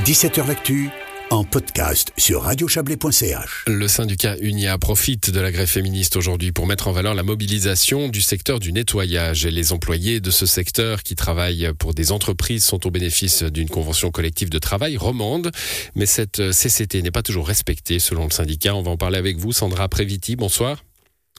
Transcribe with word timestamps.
17h 0.00 0.48
L'actu 0.48 0.88
en 1.30 1.44
podcast 1.44 2.12
sur 2.16 2.42
radiochablais.ch. 2.42 3.64
Le 3.68 3.86
syndicat 3.86 4.36
UNIA 4.40 4.76
profite 4.78 5.30
de 5.30 5.38
la 5.38 5.52
grève 5.52 5.68
féministe 5.68 6.16
aujourd'hui 6.16 6.50
pour 6.50 6.66
mettre 6.66 6.88
en 6.88 6.92
valeur 6.92 7.14
la 7.14 7.22
mobilisation 7.22 8.08
du 8.08 8.20
secteur 8.22 8.58
du 8.58 8.72
nettoyage. 8.72 9.44
Et 9.44 9.50
les 9.50 9.72
employés 9.72 10.20
de 10.20 10.30
ce 10.30 10.46
secteur 10.46 11.02
qui 11.02 11.14
travaillent 11.14 11.70
pour 11.78 11.94
des 11.94 12.10
entreprises 12.10 12.64
sont 12.64 12.84
au 12.86 12.90
bénéfice 12.90 13.42
d'une 13.44 13.68
convention 13.68 14.10
collective 14.10 14.50
de 14.50 14.58
travail 14.58 14.96
romande. 14.96 15.52
Mais 15.94 16.06
cette 16.06 16.50
CCT 16.50 17.02
n'est 17.02 17.10
pas 17.10 17.22
toujours 17.22 17.46
respectée 17.46 17.98
selon 17.98 18.24
le 18.24 18.30
syndicat. 18.30 18.74
On 18.74 18.82
va 18.82 18.90
en 18.90 18.96
parler 18.96 19.18
avec 19.18 19.36
vous, 19.36 19.52
Sandra 19.52 19.88
Préviti. 19.88 20.36
Bonsoir. 20.36 20.82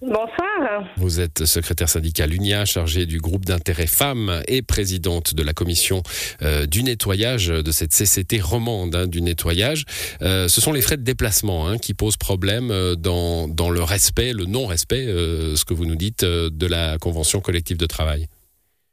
Bonsoir. 0.05 0.83
Vous 0.97 1.21
êtes 1.21 1.45
secrétaire 1.45 1.88
syndical 1.88 2.33
UNIA, 2.33 2.65
chargée 2.65 3.05
du 3.05 3.20
groupe 3.20 3.45
d'intérêt 3.45 3.88
femmes 3.88 4.41
et 4.49 4.61
présidente 4.61 5.33
de 5.33 5.41
la 5.43 5.53
commission 5.53 6.03
euh, 6.41 6.65
du 6.65 6.83
nettoyage 6.83 7.47
de 7.47 7.71
cette 7.71 7.91
CCT 7.91 8.41
romande 8.41 8.95
hein, 8.95 9.07
du 9.07 9.21
nettoyage. 9.21 9.85
Euh, 10.21 10.49
ce 10.49 10.59
sont 10.59 10.73
les 10.73 10.81
frais 10.81 10.97
de 10.97 11.03
déplacement 11.03 11.70
hein, 11.70 11.77
qui 11.77 11.94
posent 11.94 12.17
problème 12.17 12.70
euh, 12.70 12.95
dans, 12.95 13.47
dans 13.47 13.70
le 13.70 13.81
respect, 13.81 14.34
le 14.34 14.44
non-respect, 14.44 15.05
ce 15.05 15.63
que 15.63 15.73
vous 15.73 15.85
nous 15.85 15.95
dites, 15.95 16.25
de 16.25 16.67
la 16.67 16.97
convention 16.97 17.39
collective 17.39 17.77
de 17.77 17.85
travail. 17.85 18.27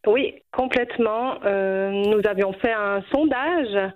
Oui, 0.06 0.34
complètement. 0.52 1.40
nous 1.42 2.20
avions 2.24 2.52
fait 2.52 2.72
un 2.72 3.02
sondage 3.10 3.92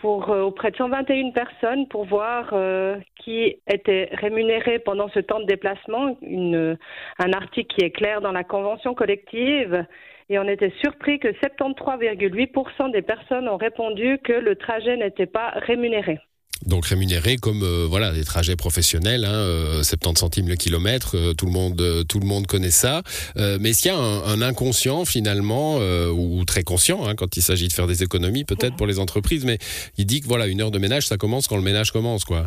pour, 0.00 0.30
euh, 0.30 0.42
auprès 0.42 0.70
de 0.70 0.76
121 0.76 1.30
personnes 1.30 1.86
pour 1.88 2.04
voir 2.04 2.50
euh, 2.52 2.96
qui 3.16 3.56
était 3.66 4.08
rémunéré 4.12 4.78
pendant 4.78 5.08
ce 5.08 5.20
temps 5.20 5.40
de 5.40 5.46
déplacement, 5.46 6.16
une, 6.22 6.76
un 7.18 7.32
article 7.32 7.74
qui 7.74 7.84
est 7.84 7.90
clair 7.90 8.20
dans 8.20 8.32
la 8.32 8.44
convention 8.44 8.94
collective. 8.94 9.84
Et 10.28 10.38
on 10.38 10.44
était 10.44 10.72
surpris 10.80 11.18
que 11.18 11.28
73,8% 11.28 12.92
des 12.92 13.02
personnes 13.02 13.48
ont 13.48 13.56
répondu 13.56 14.18
que 14.22 14.32
le 14.32 14.54
trajet 14.56 14.96
n'était 14.96 15.26
pas 15.26 15.50
rémunéré 15.56 16.20
donc 16.66 16.86
rémunérés 16.86 17.36
comme 17.36 17.62
euh, 17.62 17.86
voilà 17.88 18.12
des 18.12 18.24
trajets 18.24 18.56
professionnels, 18.56 19.24
hein, 19.24 19.82
70 19.82 20.08
euh, 20.08 20.14
centimes 20.14 20.48
le 20.48 20.56
kilomètre, 20.56 21.16
euh, 21.16 21.32
tout 21.32 21.46
le 21.46 21.52
monde 21.52 21.82
tout 22.08 22.20
le 22.20 22.26
monde 22.26 22.46
connaît 22.46 22.70
ça. 22.70 23.02
mais 23.36 23.70
est-ce 23.70 23.82
qu'il 23.82 23.90
y 23.90 23.94
a 23.94 23.98
un, 23.98 24.42
inconscient 24.42 25.04
finalement 25.04 25.76
ou 26.12 26.44
très 26.44 26.62
conscient 26.62 27.06
hein, 27.06 27.14
quand 27.14 27.36
il 27.36 27.42
s'agit 27.42 27.68
de 27.68 27.72
faire 27.72 27.86
des 27.86 28.02
économies 28.02 28.44
peut-être 28.44 28.76
pour 28.76 28.86
les 28.86 28.98
entreprises, 28.98 29.44
mais 29.44 29.58
il 29.98 30.06
dit 30.06 30.20
que 30.20 30.26
voilà 30.26 30.46
une 30.46 30.60
heure 30.60 30.70
de 30.70 30.78
ménage 30.78 31.06
ça 31.06 31.16
commence 31.16 31.46
quand 31.46 31.56
le 31.56 31.62
ménage 31.62 31.90
commence 31.90 32.24
quoi. 32.24 32.46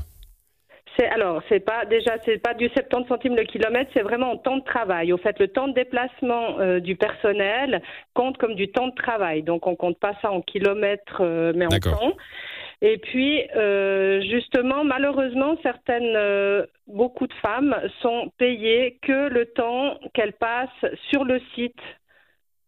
C'est 0.98 1.08
alors 1.08 1.42
c'est 1.50 1.60
pas 1.60 1.86
déjà 1.86 2.18
c'est 2.26 2.38
pas 2.38 2.54
du 2.54 2.70
70 2.70 3.08
centimes 3.08 3.36
le 3.36 3.44
kilomètre, 3.44 3.90
c'est 3.94 4.04
vraiment 4.04 4.32
en 4.32 4.38
temps 4.38 4.58
de 4.58 4.64
travail. 4.64 5.12
Au 5.12 5.18
fait, 5.18 5.40
le 5.40 5.48
temps 5.48 5.68
de 5.68 5.74
déplacement 5.74 6.80
du 6.80 6.96
personnel 6.96 7.82
compte 8.14 8.38
comme 8.38 8.56
du 8.56 8.72
temps 8.72 8.88
de 8.88 8.96
travail, 8.96 9.44
donc 9.44 9.66
on 9.68 9.76
compte 9.76 10.00
pas 10.00 10.14
ça 10.22 10.32
en 10.32 10.42
kilomètres 10.42 11.22
mais 11.56 11.66
en 11.66 11.80
temps. 11.80 12.14
Et 12.86 12.98
puis, 12.98 13.42
euh, 13.56 14.22
justement, 14.30 14.84
malheureusement, 14.84 15.56
certaines, 15.64 16.18
euh, 16.18 16.66
beaucoup 16.86 17.28
de 17.28 17.34
femmes 17.36 17.74
sont 18.02 18.30
payées 18.38 19.00
que 19.02 19.30
le 19.30 19.46
temps 19.46 19.98
qu'elles 20.14 20.34
passent 20.34 20.86
sur 21.10 21.24
le 21.24 21.40
site 21.56 21.80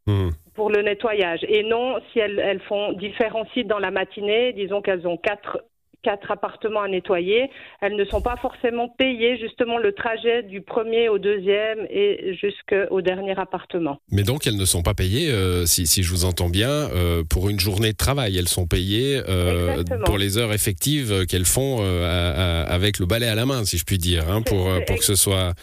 hmm. 0.08 0.30
pour 0.54 0.70
le 0.70 0.84
nettoyage. 0.84 1.42
Et 1.50 1.64
non, 1.64 2.00
si 2.12 2.20
elles, 2.20 2.40
elles 2.40 2.62
font 2.62 2.94
différents 2.94 3.46
sites 3.54 3.68
dans 3.68 3.78
la 3.78 3.92
matinée, 3.92 4.54
disons 4.54 4.82
qu'elles 4.82 5.06
ont 5.06 5.18
quatre 5.18 5.60
quatre 6.06 6.30
appartements 6.30 6.82
à 6.82 6.88
nettoyer, 6.88 7.50
elles 7.82 7.96
ne 7.96 8.06
sont 8.06 8.22
pas 8.22 8.36
forcément 8.38 8.88
payées 8.88 9.40
justement 9.40 9.80
le 9.80 9.92
trajet 9.92 10.44
du 10.44 10.62
premier 10.62 11.10
au 11.10 11.18
deuxième 11.18 11.88
et 11.90 12.38
jusqu'au 12.40 13.02
dernier 13.02 13.38
appartement. 13.38 13.98
Mais 14.12 14.22
donc 14.22 14.46
elles 14.46 14.56
ne 14.56 14.66
sont 14.66 14.84
pas 14.84 14.94
payées, 14.94 15.32
euh, 15.32 15.66
si, 15.66 15.88
si, 15.88 16.04
je 16.04 16.12
vous 16.12 16.24
entends 16.26 16.50
bien, 16.50 16.70
euh, 16.70 17.24
pour 17.24 17.50
une 17.50 17.60
journée 17.60 17.92
de 17.92 17.98
travail. 17.98 18.38
Elles 18.38 18.48
sont 18.48 18.68
payées 18.68 19.20
euh, 19.28 19.84
pour 20.06 20.20
les 20.20 20.38
heures 20.38 20.54
effectives 20.54 21.26
qu'elles 21.26 21.46
font 21.46 21.78
avec 22.68 23.00
le 23.00 23.08
balai 23.08 23.28
à 23.28 23.36
la 23.36 23.48
main, 23.48 23.66
si 23.66 23.80
je 23.80 23.84
puis 23.84 23.98
dire, 23.98 24.30
hein, 24.30 24.44
pour, 24.44 24.70
pour 24.86 24.98
que 24.98 25.06
ce 25.06 25.16
soit 25.16 25.54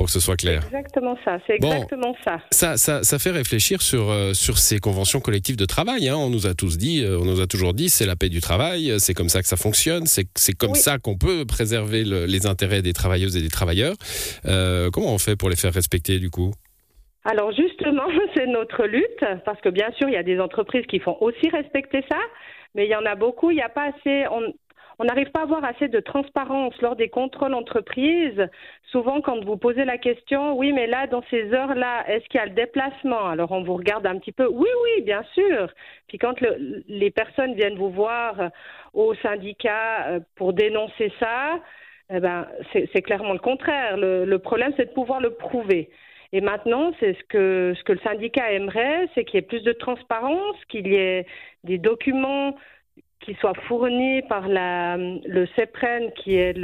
pour 0.00 0.06
que 0.06 0.12
ce 0.12 0.20
soit 0.20 0.36
clair. 0.36 0.62
Exactement 0.64 1.14
ça, 1.26 1.36
c'est 1.46 1.56
exactement 1.56 2.16
ça. 2.24 2.40
ça. 2.50 3.02
Ça, 3.02 3.18
fait 3.18 3.32
réfléchir 3.32 3.82
sur, 3.82 4.08
euh, 4.08 4.32
sur 4.32 4.56
ces 4.56 4.78
conventions 4.78 5.20
collectives 5.20 5.58
de 5.58 5.66
travail. 5.66 6.08
Hein. 6.08 6.16
On 6.16 6.30
nous 6.30 6.46
a 6.46 6.54
tous 6.54 6.78
dit, 6.78 7.04
euh, 7.04 7.18
on 7.20 7.26
nous 7.26 7.42
a 7.42 7.46
toujours 7.46 7.74
dit, 7.74 7.90
c'est 7.90 8.06
la 8.06 8.16
paix 8.16 8.30
du 8.30 8.40
travail, 8.40 8.94
c'est 8.98 9.12
comme 9.12 9.28
ça 9.28 9.42
que 9.42 9.46
ça 9.46 9.58
fonctionne, 9.58 10.06
c'est 10.06 10.54
comme 10.54 10.74
ça 10.74 10.96
qu'on 10.96 11.18
peut 11.18 11.44
préserver 11.44 12.04
les 12.04 12.46
intérêts 12.46 12.80
des 12.80 12.94
travailleuses 12.94 13.36
et 13.36 13.42
des 13.42 13.50
travailleurs. 13.50 13.94
Euh, 14.46 14.88
comment 14.90 15.12
on 15.12 15.18
fait 15.18 15.36
pour 15.36 15.50
les 15.50 15.56
faire 15.56 15.74
respecter 15.74 16.18
du 16.18 16.30
coup? 16.30 16.52
Alors 17.26 17.52
justement, 17.52 18.08
c'est 18.34 18.46
notre 18.46 18.86
lutte, 18.86 19.24
parce 19.44 19.60
que 19.60 19.68
bien 19.68 19.90
sûr, 19.98 20.08
il 20.08 20.14
y 20.14 20.16
a 20.16 20.22
des 20.22 20.40
entreprises 20.40 20.86
qui 20.86 21.00
font 21.00 21.18
aussi 21.20 21.50
respecter 21.50 22.02
ça, 22.10 22.20
mais 22.74 22.86
il 22.86 22.90
y 22.90 22.96
en 22.96 23.04
a 23.04 23.16
beaucoup, 23.16 23.50
il 23.50 23.56
n'y 23.56 23.62
a 23.62 23.68
pas 23.68 23.90
assez, 23.90 24.24
on 24.30 24.54
n'arrive 25.04 25.30
pas 25.30 25.40
à 25.40 25.42
avoir 25.44 25.64
assez 25.64 25.88
de 25.88 26.00
transparence 26.00 26.74
lors 26.82 26.96
des 26.96 27.08
contrôles 27.08 27.54
entreprises. 27.54 28.46
Souvent, 28.90 29.20
quand 29.20 29.42
vous 29.44 29.56
posez 29.56 29.84
la 29.84 29.98
question, 29.98 30.58
oui, 30.58 30.72
mais 30.72 30.86
là, 30.86 31.06
dans 31.06 31.22
ces 31.30 31.52
heures-là, 31.52 32.04
est-ce 32.08 32.26
qu'il 32.28 32.38
y 32.38 32.42
a 32.42 32.46
le 32.46 32.52
déplacement? 32.52 33.28
Alors, 33.28 33.52
on 33.52 33.62
vous 33.62 33.76
regarde 33.76 34.06
un 34.06 34.18
petit 34.18 34.32
peu. 34.32 34.46
Oui, 34.46 34.68
oui, 34.84 35.02
bien 35.02 35.22
sûr. 35.34 35.72
Puis 36.08 36.18
quand 36.18 36.34
les 36.88 37.10
personnes 37.10 37.54
viennent 37.54 37.76
vous 37.76 37.90
voir 37.90 38.50
au 38.92 39.14
syndicat 39.14 40.08
euh, 40.08 40.20
pour 40.36 40.52
dénoncer 40.52 41.12
ça, 41.20 41.60
eh 42.12 42.20
ben, 42.20 42.46
c'est 42.72 43.02
clairement 43.02 43.32
le 43.32 43.38
contraire. 43.38 43.96
Le, 43.96 44.36
problème, 44.38 44.72
c'est 44.76 44.86
de 44.86 44.92
pouvoir 44.92 45.20
le 45.20 45.30
prouver. 45.30 45.90
Et 46.32 46.40
maintenant, 46.40 46.92
c'est 46.98 47.14
ce 47.14 47.24
que 47.24 47.74
le 47.86 47.98
syndicat 47.98 48.52
aimerait, 48.52 49.08
c'est 49.14 49.24
qu'il 49.24 49.36
y 49.36 49.38
ait 49.38 49.46
plus 49.46 49.62
de 49.62 49.72
transparence, 49.72 50.56
qu'il 50.68 50.88
y 50.88 50.96
ait 50.96 51.26
des 51.64 51.78
documents 51.78 52.56
qui 53.20 53.34
soit 53.40 53.54
fourni 53.68 54.22
par 54.22 54.48
le 54.48 55.46
CEPREN, 55.56 56.10
qui 56.16 56.36
est 56.36 56.54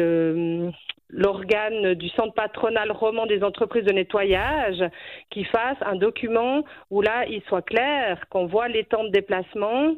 l'organe 1.11 1.95
du 1.95 2.09
centre 2.11 2.35
patronal 2.35 2.91
roman 2.91 3.27
des 3.27 3.43
entreprises 3.43 3.85
de 3.85 3.93
nettoyage, 3.93 4.83
qui 5.31 5.45
fasse 5.45 5.77
un 5.83 5.97
document 5.97 6.65
où 6.91 7.03
là, 7.03 7.27
il 7.29 7.43
soit 7.49 7.63
clair, 7.63 8.21
qu'on 8.31 8.47
voit 8.47 8.69
les 8.69 8.85
temps 8.85 9.05
de 9.05 9.11
déplacement, 9.11 9.95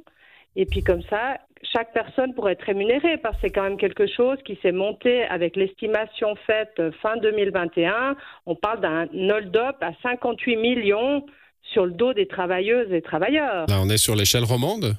et 0.56 0.66
puis 0.66 0.82
comme 0.82 1.02
ça, 1.02 1.38
chaque 1.72 1.92
personne 1.92 2.34
pourrait 2.34 2.52
être 2.52 2.62
rémunérée, 2.62 3.16
parce 3.16 3.36
que 3.36 3.42
c'est 3.42 3.50
quand 3.50 3.62
même 3.62 3.78
quelque 3.78 4.06
chose 4.06 4.38
qui 4.44 4.58
s'est 4.62 4.72
monté 4.72 5.24
avec 5.24 5.56
l'estimation 5.56 6.34
faite 6.46 6.80
fin 7.02 7.16
2021. 7.16 8.16
On 8.46 8.54
parle 8.54 8.80
d'un 8.80 9.06
hold-up 9.30 9.76
à 9.80 9.92
58 10.02 10.56
millions 10.56 11.24
sur 11.72 11.84
le 11.84 11.92
dos 11.92 12.12
des 12.12 12.26
travailleuses 12.26 12.92
et 12.92 13.02
travailleurs. 13.02 13.66
Là, 13.68 13.76
on 13.82 13.88
est 13.88 13.98
sur 13.98 14.14
l'échelle 14.14 14.44
romande? 14.44 14.96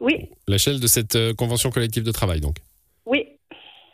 Oui. 0.00 0.28
L'échelle 0.46 0.80
de 0.80 0.86
cette 0.86 1.16
euh, 1.16 1.34
convention 1.34 1.70
collective 1.70 2.04
de 2.04 2.12
travail, 2.12 2.40
donc. 2.40 2.56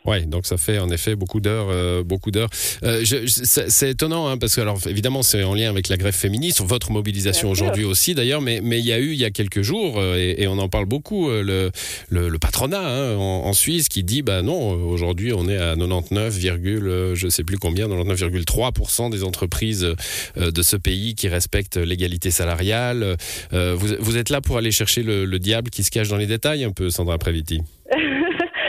Ouais, 0.05 0.21
donc 0.21 0.45
ça 0.45 0.57
fait 0.57 0.77
en 0.77 0.89
effet 0.91 1.15
beaucoup 1.15 1.39
d'heures, 1.39 1.67
euh, 1.69 2.03
beaucoup 2.03 2.29
d'heures. 2.29 2.49
Euh, 2.83 3.03
c'est 3.05 3.89
étonnant 3.89 4.27
hein, 4.27 4.37
parce 4.37 4.55
que 4.55 4.61
alors 4.61 4.79
évidemment 4.87 5.23
c'est 5.23 5.43
en 5.43 5.55
lien 5.55 5.69
avec 5.69 5.89
la 5.89 5.97
grève 5.97 6.13
féministe, 6.13 6.61
votre 6.61 6.91
mobilisation 6.91 7.49
aujourd'hui 7.49 7.85
aussi 7.85 8.13
d'ailleurs, 8.13 8.41
mais 8.41 8.61
mais 8.61 8.79
il 8.79 8.85
y 8.85 8.93
a 8.93 8.99
eu 8.99 9.13
il 9.13 9.19
y 9.19 9.25
a 9.25 9.31
quelques 9.31 9.63
jours 9.63 9.95
euh, 9.97 10.15
et, 10.15 10.47
on 10.47 10.59
en 10.59 10.69
parle 10.69 10.85
beaucoup 10.85 11.29
le 11.29 11.71
le, 12.09 12.37
patronat 12.37 12.81
hein, 12.81 13.15
en, 13.15 13.53
Suisse 13.53 13.89
qui 13.89 14.03
dit 14.03 14.21
bah 14.21 14.41
non 14.43 14.73
aujourd'hui 14.73 15.33
on 15.33 15.49
est 15.49 15.57
à 15.57 15.75
99, 15.75 17.15
je 17.15 17.27
sais 17.29 17.43
plus 17.43 17.57
combien 17.57 17.87
99,3% 17.87 19.09
des 19.09 19.23
entreprises 19.23 19.95
de 20.35 20.61
ce 20.61 20.75
pays 20.75 21.15
qui 21.15 21.27
respectent 21.27 21.77
l'égalité 21.77 22.29
salariale. 22.31 23.17
Vous, 23.51 23.87
vous, 23.99 24.17
êtes 24.17 24.29
là 24.29 24.41
pour 24.41 24.57
aller 24.57 24.71
chercher 24.71 25.03
le, 25.03 25.25
le 25.25 25.39
diable 25.39 25.69
qui 25.71 25.83
se 25.83 25.89
cache 25.89 26.09
dans 26.09 26.17
les 26.17 26.27
détails 26.27 26.63
un 26.63 26.71
peu, 26.71 26.89
Sandra 26.89 27.17
Préviti. 27.17 27.61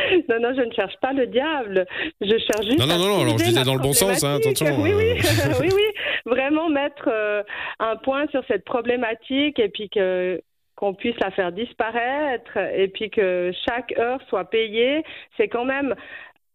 Non, 0.28 0.40
non, 0.40 0.54
je 0.56 0.62
ne 0.62 0.72
cherche 0.72 0.96
pas 1.00 1.12
le 1.12 1.26
diable. 1.26 1.86
Je 2.20 2.38
cherche 2.38 2.66
juste. 2.66 2.78
Non, 2.78 2.86
non, 2.86 2.98
non, 2.98 3.20
alors 3.20 3.38
je 3.38 3.44
disais 3.44 3.64
dans 3.64 3.74
le 3.74 3.80
bon 3.80 3.92
sens, 3.92 4.22
hein, 4.24 4.36
attention. 4.36 4.66
Oui, 4.80 4.92
oui, 4.94 5.14
oui, 5.60 5.68
oui. 5.74 5.84
Vraiment 6.24 6.68
mettre 6.68 7.08
euh, 7.08 7.42
un 7.78 7.96
point 7.96 8.26
sur 8.28 8.42
cette 8.48 8.64
problématique 8.64 9.58
et 9.58 9.68
puis 9.68 9.88
que 9.88 10.40
qu'on 10.74 10.92
puisse 10.92 11.18
la 11.22 11.30
faire 11.30 11.52
disparaître 11.52 12.58
et 12.58 12.88
puis 12.88 13.08
que 13.08 13.50
chaque 13.66 13.98
heure 13.98 14.20
soit 14.28 14.44
payée, 14.44 15.02
c'est 15.38 15.48
quand 15.48 15.64
même 15.64 15.94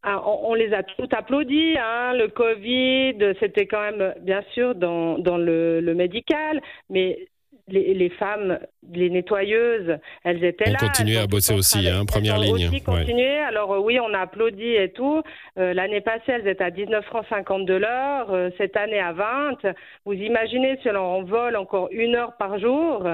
ah, 0.03 0.21
on, 0.25 0.55
les 0.55 0.73
a 0.73 0.81
tout 0.81 1.07
applaudis, 1.11 1.75
hein, 1.77 2.13
le 2.13 2.27
Covid, 2.27 3.35
c'était 3.39 3.67
quand 3.67 3.81
même 3.81 4.15
bien 4.21 4.43
sûr 4.53 4.73
dans, 4.73 5.19
dans 5.19 5.37
le, 5.37 5.79
le 5.79 5.93
médical, 5.93 6.59
mais 6.89 7.27
les, 7.71 8.09
femmes, 8.09 8.59
les 8.91 9.09
nettoyeuses, 9.09 9.97
elles 10.23 10.43
étaient 10.43 10.69
là. 10.69 10.77
On 10.81 10.85
continuait 10.85 11.17
à 11.17 11.27
bosser 11.27 11.53
aussi, 11.53 11.87
hein, 11.87 12.05
première 12.05 12.37
ligne. 12.37 12.67
Aussi 12.67 12.81
continué. 12.81 13.39
Alors 13.39 13.73
euh, 13.73 13.79
oui, 13.79 13.99
on 13.99 14.13
a 14.13 14.19
applaudi 14.19 14.75
et 14.75 14.91
tout. 14.91 15.21
Euh, 15.57 15.73
l'année 15.73 16.01
passée, 16.01 16.31
elles 16.31 16.47
étaient 16.47 16.63
à 16.63 16.71
19 16.71 17.05
francs 17.05 17.25
50 17.29 17.65
de 17.65 17.73
l'heure. 17.73 18.31
Euh, 18.31 18.49
cette 18.57 18.77
année 18.77 18.99
à 18.99 19.13
20. 19.13 19.57
Vous 20.05 20.13
imaginez 20.13 20.77
si 20.81 20.89
on 20.89 21.23
vole 21.23 21.55
encore 21.55 21.89
une 21.91 22.15
heure 22.15 22.37
par 22.37 22.59
jour 22.59 23.07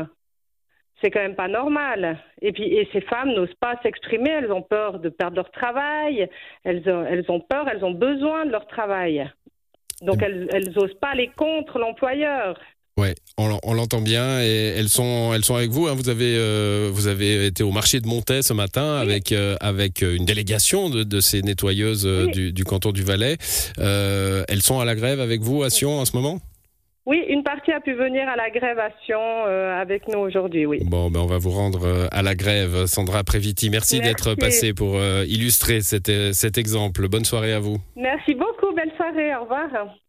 c'est 1.02 1.12
quand 1.12 1.20
même 1.20 1.36
pas 1.36 1.48
normal. 1.48 2.18
Et 2.42 2.52
puis, 2.52 2.64
et 2.64 2.90
ces 2.92 3.02
femmes 3.02 3.30
n'osent 3.30 3.54
pas 3.60 3.76
s'exprimer, 3.84 4.32
elles 4.32 4.52
ont 4.52 4.64
peur 4.64 5.00
de 5.00 5.10
perdre 5.10 5.36
leur 5.36 5.52
travail, 5.52 6.28
elles 6.64 6.90
ont, 6.90 7.06
elles 7.06 7.30
ont 7.30 7.40
peur, 7.40 7.68
elles 7.70 7.86
ont 7.86 7.92
besoin 7.92 8.46
de 8.46 8.52
leur 8.52 8.66
travail. 8.66 9.30
Donc, 10.02 10.22
elles, 10.22 10.48
elles 10.52 10.78
osent 10.78 10.98
pas 11.00 11.10
aller 11.10 11.30
contre 11.36 11.80
l'employeur. 11.80 12.60
Ouais, 12.98 13.14
on, 13.38 13.74
l'entend 13.76 14.02
bien 14.02 14.42
et 14.42 14.74
elles 14.76 14.90
sont, 14.90 15.32
elles 15.36 15.46
sont 15.46 15.56
avec 15.56 15.70
vous. 15.70 15.88
Hein. 15.88 15.94
Vous 15.96 16.10
avez, 16.10 16.36
euh, 16.36 16.90
vous 16.92 17.06
avez 17.06 17.46
été 17.46 17.62
au 17.62 17.72
marché 17.72 18.00
de 18.00 18.08
Montaix 18.08 18.42
ce 18.42 18.54
matin 18.54 18.96
avec 18.96 19.32
euh, 19.32 19.56
avec 19.62 20.02
une 20.02 20.26
délégation 20.26 20.90
de, 20.90 21.20
ces 21.20 21.44
nettoyeuses 21.44 22.08
euh, 22.08 22.26
du, 22.26 22.64
canton 22.64 22.92
du 22.92 23.04
Valais. 23.04 23.38
elles 23.78 24.62
sont 24.64 24.80
à 24.80 24.86
la 24.86 24.96
grève 24.96 25.20
avec 25.20 25.42
vous 25.42 25.62
à 25.62 25.70
Sion 25.70 26.00
en 26.00 26.06
ce 26.06 26.16
moment? 26.16 26.40
Oui, 27.06 27.24
une 27.30 27.44
partie 27.44 27.72
a 27.72 27.80
pu 27.80 27.94
venir 27.94 28.28
à 28.28 28.36
la 28.36 28.50
grève 28.50 28.80
à 28.80 28.90
Sion 29.06 29.46
avec 29.46 30.08
nous 30.10 30.20
aujourd'hui, 30.20 30.66
oui. 30.66 30.80
Bon, 30.84 31.10
ben 31.10 31.22
on 31.22 31.26
va 31.26 31.38
vous 31.38 31.52
rendre 31.52 32.10
à 32.12 32.22
la 32.22 32.36
grève, 32.36 32.86
Sandra 32.88 33.24
Préviti. 33.24 33.70
Merci, 33.70 34.02
d'être 34.02 34.34
passée 34.34 34.74
pour 34.74 35.00
illustrer 35.26 35.82
cet, 35.82 36.12
cet 36.34 36.58
exemple. 36.58 37.08
Bonne 37.08 37.26
soirée 37.26 37.54
à 37.54 37.60
vous. 37.60 37.78
Merci 37.96 38.34
beaucoup, 38.34 38.74
belle 38.76 38.92
soirée, 38.98 39.34
au 39.36 39.44
revoir. 39.44 39.70